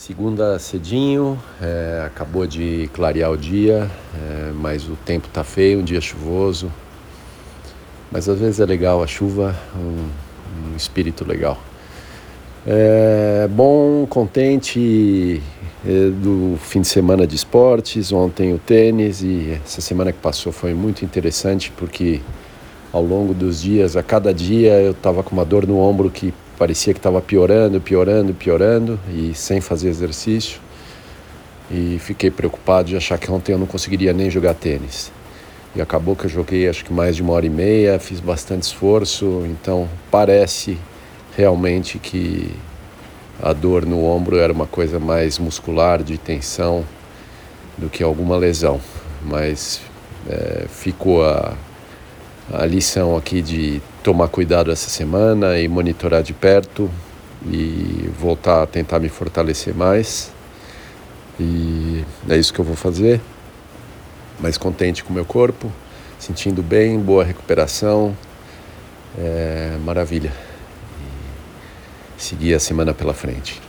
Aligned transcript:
Segunda 0.00 0.58
cedinho, 0.58 1.38
é, 1.60 2.04
acabou 2.06 2.46
de 2.46 2.88
clarear 2.94 3.30
o 3.30 3.36
dia, 3.36 3.90
é, 4.14 4.50
mas 4.54 4.88
o 4.88 4.96
tempo 5.04 5.28
tá 5.28 5.44
feio, 5.44 5.80
um 5.80 5.84
dia 5.84 6.00
chuvoso. 6.00 6.72
Mas 8.10 8.26
às 8.26 8.40
vezes 8.40 8.60
é 8.60 8.64
legal 8.64 9.02
a 9.02 9.06
chuva, 9.06 9.54
um, 9.76 10.72
um 10.72 10.74
espírito 10.74 11.22
legal. 11.22 11.62
É, 12.66 13.46
bom, 13.50 14.06
contente 14.06 15.42
é, 15.86 16.08
do 16.08 16.56
fim 16.62 16.80
de 16.80 16.88
semana 16.88 17.26
de 17.26 17.36
esportes, 17.36 18.10
ontem 18.10 18.54
o 18.54 18.58
tênis 18.58 19.20
e 19.20 19.60
essa 19.62 19.82
semana 19.82 20.12
que 20.12 20.18
passou 20.18 20.50
foi 20.50 20.72
muito 20.72 21.04
interessante 21.04 21.70
porque 21.76 22.22
ao 22.92 23.02
longo 23.02 23.32
dos 23.32 23.62
dias, 23.62 23.96
a 23.96 24.02
cada 24.02 24.34
dia 24.34 24.72
eu 24.80 24.92
estava 24.92 25.22
com 25.22 25.32
uma 25.32 25.44
dor 25.44 25.66
no 25.66 25.78
ombro 25.78 26.10
que 26.10 26.34
parecia 26.58 26.92
que 26.92 26.98
estava 26.98 27.20
piorando, 27.20 27.80
piorando, 27.80 28.34
piorando 28.34 28.98
e 29.08 29.32
sem 29.34 29.60
fazer 29.60 29.88
exercício. 29.88 30.60
E 31.70 31.98
fiquei 32.00 32.30
preocupado 32.30 32.88
de 32.88 32.96
achar 32.96 33.16
que 33.16 33.30
ontem 33.30 33.52
eu 33.52 33.58
não 33.58 33.66
conseguiria 33.66 34.12
nem 34.12 34.28
jogar 34.28 34.54
tênis. 34.54 35.12
E 35.74 35.80
acabou 35.80 36.16
que 36.16 36.24
eu 36.24 36.28
joguei 36.28 36.68
acho 36.68 36.84
que 36.84 36.92
mais 36.92 37.14
de 37.14 37.22
uma 37.22 37.32
hora 37.32 37.46
e 37.46 37.50
meia, 37.50 37.98
fiz 38.00 38.18
bastante 38.18 38.64
esforço, 38.64 39.44
então 39.46 39.88
parece 40.10 40.76
realmente 41.36 41.96
que 41.98 42.50
a 43.40 43.52
dor 43.52 43.86
no 43.86 44.04
ombro 44.04 44.36
era 44.36 44.52
uma 44.52 44.66
coisa 44.66 44.98
mais 44.98 45.38
muscular, 45.38 46.02
de 46.02 46.18
tensão, 46.18 46.84
do 47.78 47.88
que 47.88 48.02
alguma 48.02 48.36
lesão. 48.36 48.80
Mas 49.24 49.80
é, 50.28 50.66
ficou 50.68 51.24
a, 51.24 51.54
a 52.52 52.66
lição 52.66 53.16
aqui 53.16 53.40
de 53.40 53.80
tomar 54.02 54.28
cuidado 54.28 54.70
essa 54.70 54.90
semana 54.90 55.58
e 55.58 55.68
monitorar 55.68 56.22
de 56.22 56.32
perto 56.32 56.90
e 57.46 58.10
voltar 58.18 58.62
a 58.62 58.66
tentar 58.66 58.98
me 58.98 59.08
fortalecer 59.08 59.74
mais. 59.74 60.32
E 61.38 62.04
é 62.28 62.36
isso 62.36 62.52
que 62.52 62.60
eu 62.60 62.64
vou 62.64 62.76
fazer. 62.76 63.20
Mais 64.38 64.58
contente 64.58 65.04
com 65.04 65.10
o 65.10 65.14
meu 65.14 65.24
corpo, 65.24 65.70
sentindo 66.18 66.62
bem, 66.62 66.98
boa 66.98 67.24
recuperação. 67.24 68.16
É, 69.18 69.76
maravilha. 69.84 70.32
E 72.18 72.22
seguir 72.22 72.54
a 72.54 72.60
semana 72.60 72.92
pela 72.92 73.14
frente. 73.14 73.60